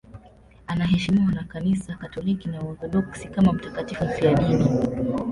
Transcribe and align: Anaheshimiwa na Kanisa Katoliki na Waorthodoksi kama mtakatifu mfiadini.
Anaheshimiwa 0.67 1.31
na 1.31 1.43
Kanisa 1.43 1.95
Katoliki 1.95 2.49
na 2.49 2.59
Waorthodoksi 2.61 3.27
kama 3.27 3.53
mtakatifu 3.53 4.05
mfiadini. 4.05 4.65